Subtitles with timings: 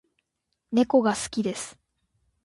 [0.71, 1.77] 猫が好きです